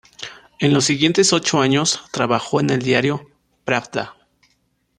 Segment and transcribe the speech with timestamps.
[0.59, 3.29] En los siguientes ocho años, trabajó en el diario
[3.65, 4.15] "Pravda".